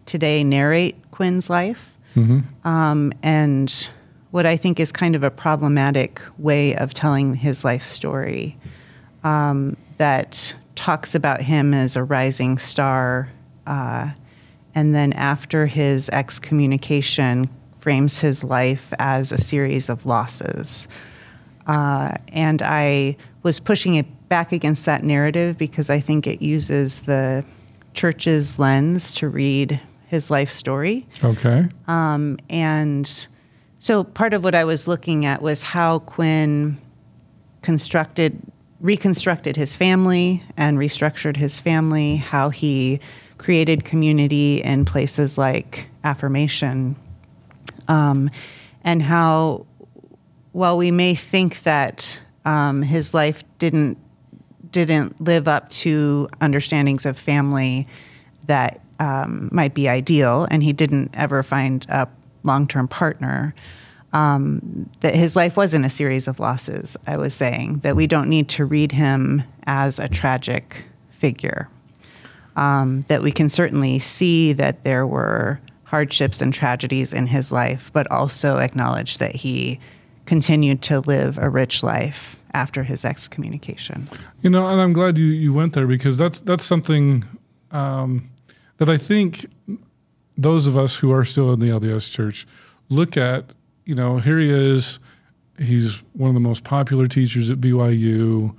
today 0.07 0.43
narrate 0.43 0.97
Quinn's 1.11 1.51
life 1.51 1.99
um, 2.65 3.13
and 3.23 3.91
what 4.31 4.47
I 4.47 4.57
think 4.57 4.81
is 4.81 4.93
kind 4.93 5.15
of 5.15 5.23
a 5.23 5.31
problematic 5.31 6.21
way 6.39 6.75
of 6.77 6.95
telling 6.95 7.35
his 7.35 7.65
life 7.65 7.85
story 7.85 8.57
um, 9.25 9.77
that 9.99 10.55
talks 10.75 11.15
about 11.15 11.43
him 11.43 11.75
as 11.75 11.97
a 11.97 12.03
rising 12.03 12.59
star, 12.59 13.29
uh, 13.67 14.11
and 14.75 14.95
then 14.95 15.13
after 15.13 15.67
his 15.67 16.09
excommunication, 16.11 17.51
frames 17.79 18.21
his 18.21 18.45
life 18.45 18.93
as 18.99 19.33
a 19.33 19.39
series 19.39 19.89
of 19.89 20.07
losses. 20.07 20.89
Uh, 21.71 22.17
and 22.33 22.63
I 22.63 23.17
was 23.45 23.61
pushing 23.61 23.95
it 23.95 24.29
back 24.29 24.51
against 24.51 24.87
that 24.87 25.05
narrative 25.05 25.57
because 25.57 25.89
I 25.89 26.01
think 26.01 26.27
it 26.27 26.43
uses 26.43 27.03
the 27.03 27.45
church's 27.95 28.59
lens 28.59 29.15
to 29.15 29.29
read 29.29 29.81
his 30.09 30.33
life 30.33 30.51
story. 30.51 31.07
Okay. 31.23 31.69
Um, 31.87 32.39
and 32.49 33.29
so 33.79 34.03
part 34.03 34.35
of 34.35 34.43
what 34.43 34.57
I 34.57 34.65
was 34.65 34.89
looking 34.89 35.27
at 35.27 35.43
was 35.43 35.63
how 35.63 36.01
Quinn 36.01 36.77
constructed, 37.63 38.37
reconstructed 38.81 39.57
his 39.57 39.77
family 39.77 40.43
and 40.57 40.77
restructured 40.77 41.37
his 41.37 41.61
family, 41.61 42.17
how 42.17 42.51
he 42.51 42.99
created 43.39 43.85
community 43.85 44.61
in 44.63 44.85
places 44.85 45.39
like 45.39 45.87
affirmation, 46.03 46.97
um, 47.87 48.29
and 48.83 49.03
how, 49.03 49.67
while 50.53 50.77
we 50.77 50.91
may 50.91 51.15
think 51.15 51.63
that 51.63 52.21
um, 52.45 52.83
his 52.83 53.15
life 53.15 53.45
didn't 53.59 53.99
didn't 54.71 55.21
live 55.21 55.49
up 55.49 55.69
to 55.69 56.29
understandings 56.41 57.05
of 57.05 57.19
family 57.19 57.89
that 58.47 58.81
um, 59.01 59.49
might 59.53 59.75
be 59.75 59.89
ideal, 59.89 60.47
and 60.51 60.63
he 60.63 60.73
didn't 60.73 61.11
ever 61.15 61.43
find 61.43 61.87
a 61.89 62.09
long 62.45 62.69
term 62.69 62.87
partner. 62.89 63.55
Um, 64.13 64.91
that 65.01 65.15
his 65.15 65.37
life 65.37 65.57
wasn't 65.57 65.85
a 65.85 65.89
series 65.91 66.27
of 66.27 66.41
losses, 66.41 66.97
I 67.07 67.17
was 67.17 67.33
saying, 67.33 67.79
that 67.85 67.95
we 67.95 68.09
don't 68.09 68.29
need 68.29 68.49
to 68.51 68.65
read 68.65 68.91
him 68.91 69.45
as 69.67 70.01
a 70.01 70.09
tragic 70.09 70.85
figure. 71.11 71.69
Um, 72.57 73.03
that 73.03 73.23
we 73.23 73.31
can 73.31 73.49
certainly 73.49 74.01
see 74.01 74.53
that 74.55 74.83
there 74.83 75.07
were 75.07 75.61
hardships 75.85 76.43
and 76.43 76.53
tragedies 76.53 77.15
in 77.15 77.29
his 77.29 77.53
life, 77.53 77.93
but 77.93 78.11
also 78.11 78.59
acknowledge 78.59 79.19
that 79.19 79.37
he 79.37 79.79
continued 80.31 80.81
to 80.81 81.01
live 81.01 81.39
a 81.39 81.51
rich 81.51 81.83
life 81.83 82.37
after 82.55 82.85
his 82.85 83.05
excommunication. 83.05 84.09
You 84.43 84.51
know, 84.51 84.69
and 84.69 84.81
I'm 84.81 84.93
glad 84.93 85.19
you, 85.19 85.25
you 85.25 85.53
went 85.53 85.73
there 85.73 85.89
because 85.89 86.17
that's 86.17 86.41
that's 86.41 86.63
something 86.63 87.25
um, 87.73 88.31
that 88.77 88.89
I 88.89 88.97
think 88.97 89.47
those 90.39 90.69
of 90.69 90.79
us 90.79 90.95
who 90.95 91.11
are 91.11 91.25
still 91.25 91.53
in 91.53 91.59
the 91.59 91.67
LDS 91.67 92.09
Church 92.13 92.47
look 92.89 93.17
at. 93.17 93.47
You 93.85 93.97
know, 93.97 94.19
here 94.19 94.39
he 94.39 94.51
is. 94.51 95.01
He's 95.59 95.97
one 96.13 96.29
of 96.29 96.35
the 96.35 96.49
most 96.49 96.63
popular 96.63 97.09
teachers 97.09 97.51
at 97.51 97.59
BYU. 97.61 98.55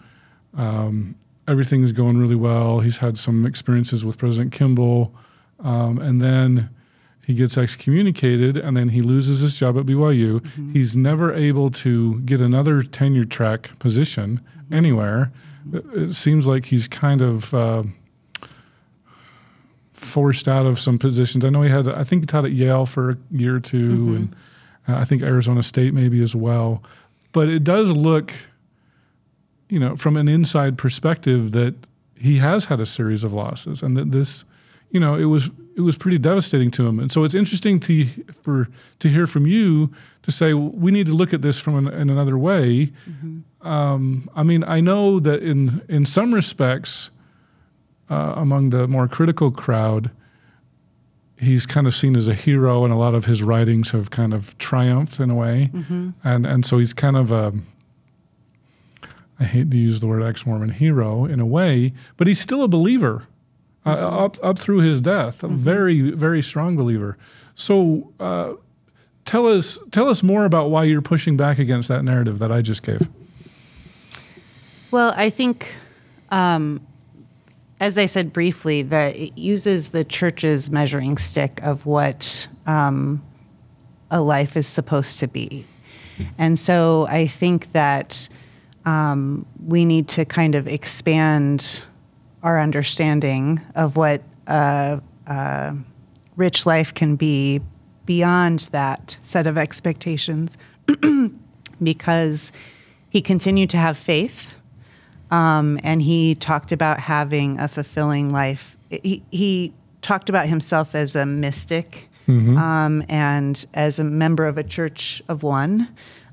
Um, 0.53 1.15
everything's 1.47 1.93
going 1.93 2.17
really 2.17 2.35
well. 2.35 2.81
He's 2.81 2.97
had 2.97 3.17
some 3.17 3.45
experiences 3.45 4.03
with 4.03 4.17
President 4.17 4.51
Kimball, 4.51 5.15
um, 5.61 5.99
and 5.99 6.21
then 6.21 6.69
he 7.31 7.37
gets 7.37 7.57
excommunicated, 7.57 8.57
and 8.57 8.75
then 8.75 8.89
he 8.89 9.01
loses 9.01 9.39
his 9.39 9.57
job 9.57 9.77
at 9.77 9.85
BYU. 9.85 10.45
He's 10.73 10.97
never 10.97 11.33
able 11.33 11.69
to 11.69 12.19
get 12.21 12.41
another 12.41 12.83
tenure 12.83 13.23
track 13.23 13.79
position 13.79 14.41
anywhere. 14.69 15.31
It, 15.71 16.13
seems 16.13 16.45
like 16.45 16.65
he's 16.65 16.89
kind 16.89 17.21
of 17.21 17.53
uh, 17.53 17.83
forced 19.93 20.49
out 20.49 20.65
of 20.65 20.77
some 20.77 20.97
positions. 20.97 21.45
I 21.45 21.49
know 21.49 21.61
he 21.61 21.69
had, 21.69 21.87
I 21.87 22.03
think 22.03 22.23
he 22.23 22.25
taught 22.25 22.43
at 22.43 22.51
Yale 22.51 22.85
for 22.85 23.11
a 23.11 23.17
year 23.31 23.55
or 23.55 23.59
2 23.61 23.77
and 24.15 24.35
uh, 24.89 24.95
I 24.95 25.05
think 25.05 25.21
Arizona 25.21 25.63
State 25.63 25.93
maybe 25.93 26.21
as 26.21 26.35
well. 26.35 26.83
But 27.31 27.47
it 27.47 27.63
does 27.63 27.91
look, 27.91 28.33
you 29.69 29.79
know, 29.79 29.95
from 29.95 30.17
an 30.17 30.27
inside 30.27 30.77
perspective 30.77 31.51
that 31.51 31.75
he 32.17 32.39
has 32.39 32.65
had 32.65 32.81
a 32.81 32.85
series 32.85 33.23
of 33.23 33.31
losses, 33.31 33.81
and 33.81 33.95
that 33.95 34.11
this, 34.11 34.43
you 34.91 34.99
know, 34.99 35.15
it 35.15 35.25
was 35.25 35.49
it 35.75 35.81
was 35.81 35.95
pretty 35.97 36.17
devastating 36.17 36.69
to 36.71 36.85
him. 36.85 36.99
And 36.99 37.11
so 37.11 37.23
it's 37.23 37.35
interesting 37.35 37.79
to 37.81 38.05
for 38.41 38.67
to 38.99 39.09
hear 39.09 39.25
from 39.25 39.47
you 39.47 39.91
to 40.21 40.31
say 40.31 40.53
we 40.53 40.91
need 40.91 41.07
to 41.07 41.13
look 41.13 41.33
at 41.33 41.41
this 41.41 41.59
from 41.59 41.75
an, 41.75 41.93
in 41.93 42.09
another 42.09 42.37
way. 42.37 42.91
Um, 43.61 44.29
I 44.35 44.43
mean, 44.43 44.63
I 44.65 44.81
know 44.81 45.19
that 45.19 45.41
in 45.41 45.81
in 45.87 46.05
some 46.05 46.33
respects, 46.33 47.09
uh, 48.09 48.33
among 48.35 48.71
the 48.71 48.87
more 48.87 49.07
critical 49.07 49.51
crowd, 49.51 50.11
he's 51.37 51.65
kind 51.65 51.87
of 51.87 51.93
seen 51.93 52.17
as 52.17 52.27
a 52.27 52.33
hero, 52.33 52.83
and 52.83 52.93
a 52.93 52.97
lot 52.97 53.13
of 53.13 53.25
his 53.25 53.41
writings 53.41 53.91
have 53.91 54.09
kind 54.09 54.33
of 54.33 54.57
triumphed 54.57 55.19
in 55.19 55.29
a 55.29 55.35
way, 55.35 55.69
and 56.23 56.45
and 56.45 56.65
so 56.65 56.77
he's 56.77 56.93
kind 56.93 57.15
of 57.15 57.31
a. 57.31 57.53
I 59.39 59.45
hate 59.45 59.71
to 59.71 59.77
use 59.77 60.01
the 60.01 60.07
word 60.07 60.23
ex-Mormon 60.23 60.69
hero 60.69 61.25
in 61.25 61.39
a 61.39 61.47
way, 61.47 61.93
but 62.15 62.27
he's 62.27 62.39
still 62.39 62.61
a 62.63 62.67
believer 62.67 63.23
uh, 63.85 63.89
up 63.89 64.37
up 64.43 64.59
through 64.59 64.79
his 64.79 65.01
death, 65.01 65.43
a 65.43 65.47
very 65.47 66.11
very 66.11 66.41
strong 66.41 66.75
believer. 66.75 67.17
So 67.55 68.11
uh, 68.19 68.53
tell 69.25 69.47
us 69.47 69.79
tell 69.91 70.09
us 70.09 70.23
more 70.23 70.45
about 70.45 70.69
why 70.69 70.83
you're 70.83 71.01
pushing 71.01 71.37
back 71.37 71.59
against 71.59 71.87
that 71.89 72.03
narrative 72.03 72.39
that 72.39 72.51
I 72.51 72.61
just 72.61 72.83
gave. 72.83 73.07
Well, 74.91 75.13
I 75.15 75.29
think, 75.29 75.73
um, 76.31 76.85
as 77.79 77.97
I 77.97 78.07
said 78.07 78.33
briefly, 78.33 78.81
that 78.81 79.15
it 79.15 79.37
uses 79.37 79.89
the 79.89 80.03
church's 80.03 80.69
measuring 80.69 81.17
stick 81.17 81.61
of 81.63 81.85
what 81.85 82.47
um, 82.67 83.23
a 84.09 84.19
life 84.19 84.57
is 84.57 84.67
supposed 84.67 85.19
to 85.19 85.27
be. 85.27 85.65
And 86.37 86.59
so 86.59 87.07
I 87.09 87.25
think 87.25 87.71
that 87.71 88.27
um, 88.85 89.45
we 89.65 89.85
need 89.85 90.07
to 90.09 90.25
kind 90.25 90.55
of 90.55 90.67
expand 90.67 91.83
our 92.43 92.59
understanding 92.59 93.61
of 93.75 93.95
what 93.95 94.21
a, 94.47 95.01
a 95.27 95.75
rich 96.35 96.65
life 96.65 96.93
can 96.93 97.15
be 97.15 97.61
beyond 98.05 98.61
that 98.71 99.17
set 99.21 99.47
of 99.47 99.57
expectations 99.57 100.57
because 101.83 102.51
he 103.09 103.21
continued 103.21 103.69
to 103.69 103.77
have 103.77 103.97
faith 103.97 104.55
um, 105.29 105.79
and 105.83 106.01
he 106.01 106.35
talked 106.35 106.71
about 106.71 106.99
having 106.99 107.59
a 107.59 107.67
fulfilling 107.67 108.29
life. 108.29 108.77
He, 108.89 109.23
he 109.31 109.73
talked 110.01 110.29
about 110.29 110.47
himself 110.47 110.93
as 110.93 111.15
a 111.15 111.25
mystic 111.25 112.09
um, 112.57 113.03
and 113.07 113.65
as 113.73 113.99
a 113.99 114.03
member 114.03 114.45
of 114.45 114.57
a 114.57 114.63
church 114.63 115.21
of 115.27 115.43
one. 115.43 115.87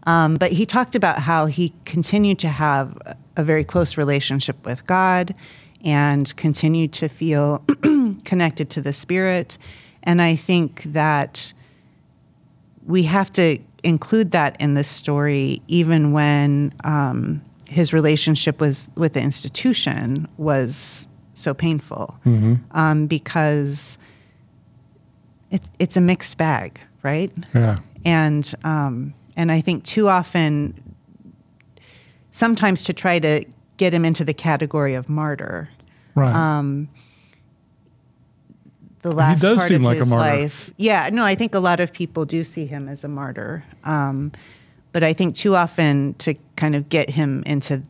Um, 0.04 0.36
but 0.36 0.52
he 0.52 0.64
talked 0.64 0.94
about 0.94 1.20
how 1.20 1.46
he 1.46 1.72
continued 1.84 2.38
to 2.40 2.48
have 2.48 2.96
a 3.36 3.44
very 3.44 3.64
close 3.64 3.96
relationship 3.96 4.64
with 4.64 4.86
God 4.86 5.34
and 5.84 6.34
continue 6.36 6.88
to 6.88 7.08
feel 7.08 7.62
connected 8.24 8.70
to 8.70 8.80
the 8.80 8.92
Spirit. 8.92 9.58
And 10.02 10.20
I 10.20 10.36
think 10.36 10.82
that 10.84 11.52
we 12.86 13.02
have 13.04 13.30
to 13.32 13.58
include 13.84 14.32
that 14.32 14.60
in 14.60 14.74
this 14.74 14.88
story, 14.88 15.62
even 15.68 16.12
when 16.12 16.72
um, 16.84 17.42
his 17.66 17.92
relationship 17.92 18.60
was 18.60 18.88
with 18.96 19.12
the 19.12 19.20
institution 19.20 20.26
was 20.36 21.06
so 21.34 21.54
painful, 21.54 22.18
um, 22.72 23.06
because 23.06 23.98
it, 25.50 25.62
it's 25.78 25.96
a 25.96 26.00
mixed 26.00 26.36
bag, 26.38 26.80
right? 27.02 27.30
Yeah. 27.54 27.78
And 28.04 28.52
um, 28.64 29.14
and 29.36 29.52
I 29.52 29.60
think 29.60 29.84
too 29.84 30.08
often, 30.08 30.74
sometimes 32.30 32.82
to 32.84 32.92
try 32.92 33.18
to 33.20 33.44
get 33.78 33.94
him 33.94 34.04
into 34.04 34.24
the 34.24 34.34
category 34.34 34.92
of 34.94 35.08
martyr, 35.08 35.70
Right. 36.14 36.34
um, 36.34 36.88
the 39.02 39.12
last 39.12 39.42
part 39.42 39.70
of 39.70 39.82
like 39.82 39.96
his 39.98 40.12
life. 40.12 40.72
Yeah, 40.76 41.08
no, 41.10 41.24
I 41.24 41.34
think 41.34 41.54
a 41.54 41.60
lot 41.60 41.80
of 41.80 41.92
people 41.92 42.24
do 42.24 42.44
see 42.44 42.66
him 42.66 42.88
as 42.88 43.04
a 43.04 43.08
martyr. 43.08 43.64
Um, 43.84 44.32
but 44.92 45.02
I 45.04 45.12
think 45.12 45.34
too 45.36 45.54
often 45.56 46.14
to 46.14 46.34
kind 46.56 46.74
of 46.74 46.88
get 46.88 47.08
him 47.10 47.42
into 47.46 47.82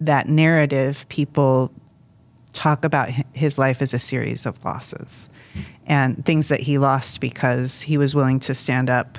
that 0.00 0.28
narrative, 0.28 1.06
people 1.08 1.72
talk 2.52 2.84
about 2.84 3.08
his 3.32 3.58
life 3.58 3.80
as 3.80 3.94
a 3.94 3.98
series 3.98 4.44
of 4.44 4.62
losses 4.64 5.30
and 5.86 6.22
things 6.26 6.48
that 6.48 6.60
he 6.60 6.76
lost 6.76 7.20
because 7.20 7.80
he 7.80 7.96
was 7.96 8.14
willing 8.14 8.38
to 8.40 8.52
stand 8.54 8.90
up 8.90 9.18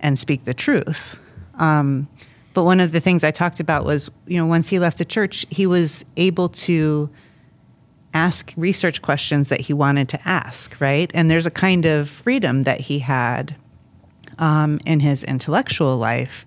and 0.00 0.18
speak 0.18 0.44
the 0.44 0.52
truth. 0.52 1.18
Um, 1.54 2.08
but 2.54 2.64
one 2.64 2.80
of 2.80 2.92
the 2.92 3.00
things 3.00 3.24
I 3.24 3.30
talked 3.30 3.60
about 3.60 3.84
was, 3.84 4.10
you 4.26 4.38
know, 4.38 4.46
once 4.46 4.68
he 4.68 4.78
left 4.78 4.98
the 4.98 5.04
church, 5.04 5.44
he 5.50 5.66
was 5.66 6.04
able 6.16 6.48
to 6.48 7.10
ask 8.14 8.54
research 8.56 9.02
questions 9.02 9.48
that 9.48 9.60
he 9.60 9.72
wanted 9.72 10.08
to 10.08 10.28
ask, 10.28 10.80
right? 10.80 11.10
And 11.14 11.30
there's 11.30 11.46
a 11.46 11.50
kind 11.50 11.84
of 11.84 12.08
freedom 12.08 12.62
that 12.62 12.80
he 12.80 13.00
had 13.00 13.56
um, 14.38 14.80
in 14.86 15.00
his 15.00 15.24
intellectual 15.24 15.98
life 15.98 16.46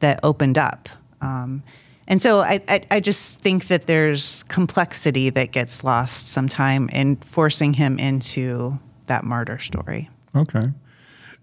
that 0.00 0.20
opened 0.22 0.58
up. 0.58 0.90
Um, 1.22 1.62
and 2.06 2.20
so 2.20 2.40
I, 2.40 2.60
I, 2.68 2.82
I 2.90 3.00
just 3.00 3.40
think 3.40 3.68
that 3.68 3.86
there's 3.86 4.42
complexity 4.44 5.30
that 5.30 5.52
gets 5.52 5.82
lost 5.82 6.28
sometime 6.28 6.88
in 6.90 7.16
forcing 7.16 7.72
him 7.72 7.98
into 7.98 8.78
that 9.06 9.24
martyr 9.24 9.58
story. 9.58 10.10
Okay. 10.34 10.66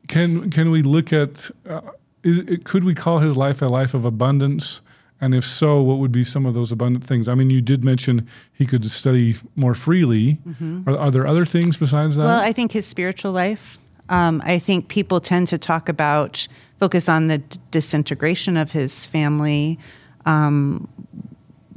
Can 0.07 0.49
can 0.51 0.69
we 0.69 0.83
look 0.83 1.11
at? 1.11 1.49
Uh, 1.67 1.81
is, 2.23 2.39
it, 2.39 2.63
could 2.65 2.83
we 2.83 2.93
call 2.93 3.19
his 3.19 3.37
life 3.37 3.61
a 3.61 3.65
life 3.65 3.93
of 3.93 4.05
abundance? 4.05 4.81
And 5.21 5.33
if 5.33 5.45
so, 5.45 5.81
what 5.81 5.99
would 5.99 6.11
be 6.11 6.23
some 6.23 6.45
of 6.45 6.53
those 6.53 6.71
abundant 6.71 7.05
things? 7.05 7.29
I 7.29 7.35
mean, 7.35 7.49
you 7.49 7.61
did 7.61 7.83
mention 7.83 8.27
he 8.51 8.65
could 8.65 8.83
study 8.91 9.35
more 9.55 9.73
freely. 9.73 10.37
Are, 10.85 10.97
are 10.97 11.11
there 11.11 11.25
other 11.25 11.45
things 11.45 11.77
besides 11.77 12.17
that? 12.17 12.25
Well, 12.25 12.41
I 12.41 12.51
think 12.51 12.73
his 12.73 12.85
spiritual 12.85 13.31
life. 13.31 13.77
Um, 14.09 14.41
I 14.45 14.59
think 14.59 14.89
people 14.89 15.21
tend 15.21 15.47
to 15.47 15.57
talk 15.57 15.87
about, 15.87 16.45
focus 16.77 17.07
on 17.07 17.27
the 17.27 17.37
d- 17.37 17.57
disintegration 17.71 18.57
of 18.57 18.71
his 18.71 19.05
family 19.05 19.79
um, 20.25 20.89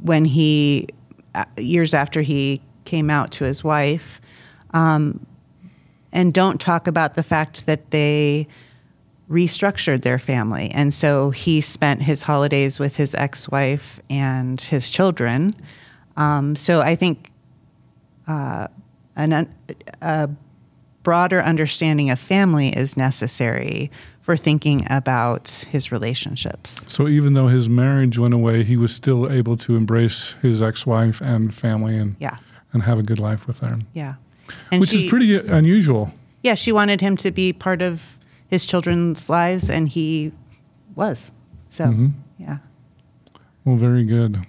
when 0.03 0.25
he, 0.25 0.89
uh, 1.37 1.45
years 1.57 1.95
after 1.95 2.23
he 2.23 2.61
came 2.85 3.11
out 3.11 3.31
to 3.33 3.45
his 3.45 3.63
wife, 3.63 4.21
um, 4.75 5.25
and 6.13 6.35
don't 6.35 6.61
talk 6.61 6.89
about 6.89 7.15
the 7.15 7.23
fact 7.23 7.67
that 7.67 7.91
they 7.93 8.49
restructured 9.31 10.03
their 10.03 10.19
family. 10.19 10.71
And 10.73 10.95
so 10.95 11.31
he 11.31 11.61
spent 11.61 12.03
his 12.03 12.23
holidays 12.23 12.79
with 12.79 12.97
his 12.97 13.15
ex 13.15 13.49
wife 13.49 14.01
and 14.09 14.61
his 14.61 14.89
children. 14.89 15.55
Um, 16.17 16.57
so 16.57 16.81
I 16.81 16.95
think 16.97 17.31
uh, 18.29 18.69
an, 19.17 19.53
a 20.01 20.31
broader 21.03 21.43
understanding 21.43 22.11
of 22.11 22.19
family 22.19 22.69
is 22.69 22.97
necessary 22.97 23.91
for 24.23 24.37
thinking 24.37 24.85
about 24.91 25.65
his 25.71 25.93
relationships. 25.93 26.85
so 26.93 27.07
even 27.07 27.35
though 27.35 27.47
his 27.47 27.69
marriage 27.69 28.19
went 28.19 28.35
away, 28.35 28.65
he 28.65 28.77
was 28.77 28.93
still 28.93 29.31
able 29.31 29.57
to 29.57 29.77
embrace 29.77 30.35
his 30.43 30.61
ex-wife 30.61 31.21
and 31.21 31.55
family 31.55 31.97
and 31.97 32.17
Yeah, 32.19 32.37
and 32.73 32.83
have 32.83 32.99
a 32.99 33.05
good 33.05 33.21
life 33.21 33.47
with 33.47 33.61
them, 33.61 33.87
yeah. 33.93 34.15
And 34.73 34.81
which 34.81 34.91
she, 34.91 35.05
is 35.05 35.11
pretty 35.11 35.37
unusual. 35.37 36.13
Yeah, 36.43 36.55
she 36.55 36.73
wanted 36.73 37.01
him 37.01 37.17
to 37.19 37.31
be 37.31 37.53
part 37.53 37.83
of 37.83 38.19
his 38.49 38.67
children's 38.67 39.29
lives, 39.29 39.71
and 39.71 39.89
he 39.89 40.33
was. 40.95 41.31
So, 41.69 42.11
yeah. 42.39 42.59
Well, 43.65 43.77
very 43.77 44.05
good. 44.05 44.47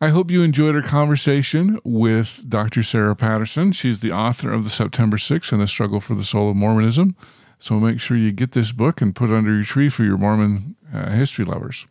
I 0.00 0.08
hope 0.08 0.30
you 0.30 0.42
enjoyed 0.42 0.76
our 0.76 0.82
conversation 0.82 1.78
with 1.84 2.44
Dr. 2.48 2.82
Sara 2.82 3.14
Patterson. 3.16 3.72
She's 3.72 4.00
the 4.00 4.12
author 4.12 4.52
of 4.52 4.64
The 4.64 4.70
September 4.70 5.18
6 5.18 5.52
and 5.52 5.60
the 5.60 5.66
Struggle 5.66 6.00
for 6.00 6.14
the 6.14 6.24
Soul 6.24 6.50
of 6.50 6.56
Mormonism. 6.56 7.16
So 7.58 7.78
make 7.78 8.00
sure 8.00 8.16
you 8.16 8.32
get 8.32 8.52
this 8.52 8.72
book 8.72 9.02
and 9.02 9.14
put 9.14 9.30
it 9.30 9.34
under 9.34 9.54
your 9.54 9.64
tree 9.64 9.90
for 9.90 10.04
your 10.04 10.16
Mormon 10.16 10.76
uh, 10.94 11.10
history 11.10 11.44
lovers. 11.44 11.86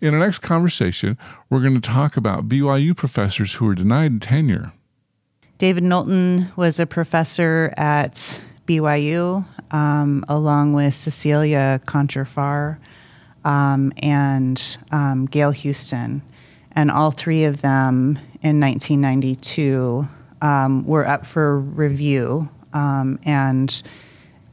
In 0.00 0.14
our 0.14 0.20
next 0.20 0.38
conversation, 0.40 1.16
we're 1.50 1.60
going 1.60 1.74
to 1.74 1.80
talk 1.80 2.16
about 2.16 2.48
BYU 2.48 2.96
professors 2.96 3.54
who 3.54 3.66
were 3.66 3.74
denied 3.74 4.20
tenure. 4.20 4.72
David 5.58 5.84
Knowlton 5.84 6.50
was 6.56 6.78
a 6.78 6.86
professor 6.86 7.72
at 7.76 8.40
BYU, 8.66 9.44
um, 9.70 10.24
along 10.28 10.72
with 10.72 10.94
Cecilia 10.94 11.80
Konchar 11.86 12.26
Farr 12.26 12.78
um, 13.44 13.92
and 13.98 14.78
um, 14.90 15.26
Gail 15.26 15.50
Houston. 15.50 16.22
And 16.72 16.90
all 16.90 17.10
three 17.10 17.44
of 17.44 17.60
them 17.60 18.18
in 18.42 18.60
1992 18.60 20.08
um, 20.42 20.86
were 20.86 21.06
up 21.06 21.26
for 21.26 21.58
review 21.58 22.48
um, 22.72 23.18
and 23.24 23.82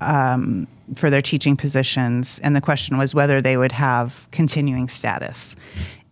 um, 0.02 0.68
for 0.96 1.10
their 1.10 1.22
teaching 1.22 1.56
positions. 1.56 2.40
And 2.40 2.56
the 2.56 2.62
question 2.62 2.98
was 2.98 3.14
whether 3.14 3.42
they 3.42 3.58
would 3.58 3.72
have 3.72 4.28
continuing 4.32 4.88
status. 4.88 5.56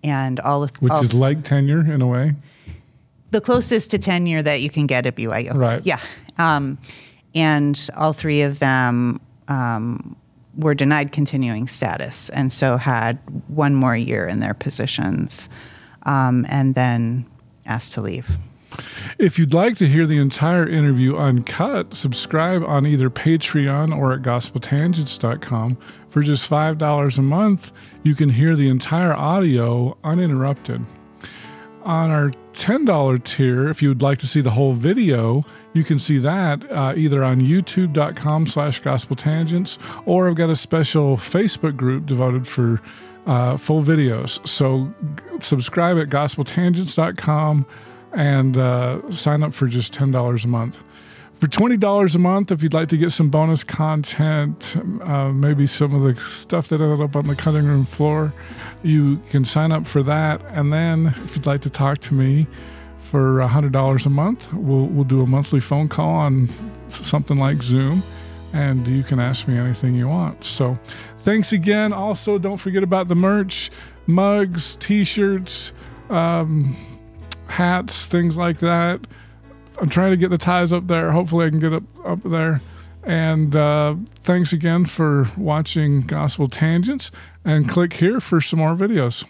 And 0.04 0.40
all 0.42 0.64
of 0.64 0.72
Which 0.82 0.92
all, 0.92 1.04
is 1.04 1.14
like 1.14 1.44
tenure 1.44 1.80
in 1.80 2.02
a 2.02 2.08
way. 2.08 2.34
the 3.32 3.42
closest 3.42 3.90
to 3.92 3.98
tenure 3.98 4.44
that 4.44 4.62
you 4.62 4.70
can 4.70 4.86
get 4.86 5.06
at 5.06 5.16
BYU. 5.16 5.54
Right. 5.56 5.82
Yeah. 5.86 6.00
And 7.36 7.90
all 7.96 8.14
three 8.14 8.42
of 8.42 8.60
them 8.60 9.20
um, 9.48 10.16
were 10.58 10.76
denied 10.76 11.12
continuing 11.12 11.68
status 11.68 12.30
and 12.30 12.54
so 12.54 12.78
had 12.78 13.18
one 13.48 13.74
more 13.74 13.96
year 13.96 14.28
in 14.28 14.40
their 14.40 14.54
positions 14.54 15.50
um, 16.04 16.46
and 16.50 16.76
then 16.76 17.26
asked 17.66 17.94
to 17.96 18.02
leave. 18.02 18.38
If 19.20 19.38
you'd 19.38 19.54
like 19.54 19.78
to 19.78 19.88
hear 19.88 20.08
the 20.08 20.18
entire 20.18 20.68
interview 20.68 21.16
uncut, 21.16 21.94
subscribe 21.94 22.64
on 22.64 22.88
either 22.88 23.10
Patreon 23.10 23.96
or 23.96 24.14
at 24.14 24.22
gospeltangents.com. 24.22 25.78
For 26.10 26.22
just 26.22 26.50
$5 26.50 27.18
a 27.18 27.22
month, 27.22 27.72
you 28.04 28.16
can 28.16 28.30
hear 28.30 28.56
the 28.56 28.70
entire 28.70 29.14
audio 29.14 29.98
uninterrupted. 30.04 30.86
On 31.84 32.12
our 32.12 32.30
$10 32.54 33.24
tier, 33.24 33.68
if 33.68 33.82
you 33.82 33.90
would 33.90 34.02
like 34.02 34.18
to 34.20 34.28
see 34.28 34.40
the 34.40 34.52
whole 34.52 34.74
video, 34.74 35.44
you 35.74 35.84
can 35.84 36.00
see 36.00 36.18
that 36.20 36.70
uh, 36.72 36.94
either 36.96 37.24
on 37.24 37.42
youtube.com 37.42 38.48
slash 38.48 38.82
gospeltangents 38.82 39.78
or 40.06 40.30
I've 40.30 40.36
got 40.36 40.50
a 40.50 40.56
special 40.56 41.18
Facebook 41.18 41.76
group 41.76 42.06
devoted 42.06 42.48
for 42.48 42.82
uh, 43.26 43.58
full 43.58 43.82
videos. 43.82 44.46
So 44.48 44.94
g- 45.16 45.24
subscribe 45.40 45.98
at 45.98 46.08
gospeltangents.com 46.10 47.66
and 48.14 48.58
uh, 48.58 49.12
sign 49.12 49.44
up 49.44 49.54
for 49.54 49.68
just 49.68 49.94
$10 49.94 50.44
a 50.44 50.48
month. 50.48 50.82
For 51.36 51.48
$20 51.48 52.16
a 52.16 52.18
month, 52.20 52.52
if 52.52 52.64
you'd 52.64 52.74
like 52.74 52.88
to 52.90 52.98
get 52.98 53.12
some 53.12 53.30
bonus 53.30 53.64
content, 53.64 54.78
uh, 55.02 55.30
maybe 55.30 55.68
some 55.68 55.94
of 55.94 56.04
the 56.04 56.14
stuff 56.14 56.70
that 56.70 56.80
ended 56.80 57.02
up 57.02 57.16
on 57.16 57.28
the 57.28 57.36
cutting 57.36 57.66
room 57.66 57.84
floor, 57.84 58.34
you 58.82 59.18
can 59.30 59.44
sign 59.44 59.72
up 59.72 59.86
for 59.86 60.04
that. 60.04 60.42
And 60.50 60.72
then 60.72 61.08
if 61.18 61.36
you'd 61.36 61.46
like 61.46 61.62
to 61.62 61.70
talk 61.70 61.98
to 62.00 62.14
me 62.14 62.48
for 62.98 63.40
$100 63.40 64.06
a 64.06 64.10
month, 64.10 64.54
we'll, 64.54 64.86
we'll 64.86 65.04
do 65.04 65.22
a 65.22 65.28
monthly 65.28 65.60
phone 65.60 65.90
call 65.90 66.10
on 66.10 66.50
something 66.88 67.38
like 67.38 67.62
Zoom, 67.62 68.04
and 68.54 68.88
you 68.88 69.04
can 69.04 69.20
ask 69.20 69.48
me 69.48 69.58
anything 69.58 69.96
you 69.96 70.08
want. 70.08 70.44
So 70.44 70.78
thanks 71.20 71.52
again. 71.52 71.92
Also, 71.92 72.38
don't 72.38 72.58
forget 72.58 72.84
about 72.84 73.08
the 73.08 73.16
merch 73.16 73.70
mugs, 74.08 74.76
t 74.78 75.04
shirts, 75.04 75.74
um, 76.10 76.76
hats, 77.48 78.06
things 78.06 78.38
like 78.38 78.60
that. 78.60 79.06
I'm 79.80 79.90
trying 79.90 80.12
to 80.12 80.18
get 80.18 80.30
the 80.30 80.38
ties 80.38 80.72
up 80.72 80.88
there. 80.88 81.12
Hopefully, 81.12 81.48
I 81.48 81.50
can 81.50 81.60
get 81.60 81.74
up 81.74 81.84
up 82.06 82.22
there. 82.24 82.62
And 83.04 83.56
uh, 83.56 83.96
thanks 84.22 84.54
again 84.54 84.86
for 84.86 85.30
watching 85.36 86.02
Gospel 86.02 86.48
Tangents. 86.48 87.12
And 87.44 87.68
click 87.68 87.94
here 87.94 88.20
for 88.20 88.40
some 88.40 88.60
more 88.60 88.76
videos. 88.76 89.26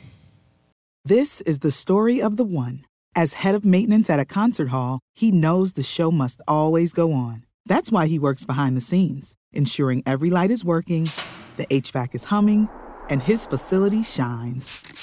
This 1.05 1.41
is 1.41 1.59
the 1.59 1.71
story 1.71 2.21
of 2.21 2.37
the 2.37 2.45
one. 2.45 2.85
As 3.15 3.33
head 3.33 3.55
of 3.55 3.65
maintenance 3.65 4.09
at 4.09 4.19
a 4.19 4.25
concert 4.25 4.69
hall, 4.69 4.99
he 5.13 5.31
knows 5.31 5.73
the 5.73 5.83
show 5.83 6.11
must 6.11 6.41
always 6.47 6.93
go 6.93 7.13
on. 7.13 7.45
That's 7.65 7.91
why 7.91 8.07
he 8.07 8.19
works 8.19 8.45
behind 8.45 8.77
the 8.77 8.81
scenes, 8.81 9.35
ensuring 9.51 10.03
every 10.05 10.29
light 10.29 10.51
is 10.51 10.63
working, 10.63 11.09
the 11.57 11.65
HVAC 11.67 12.15
is 12.15 12.25
humming, 12.25 12.69
and 13.09 13.21
his 13.21 13.45
facility 13.45 14.03
shines. 14.03 15.02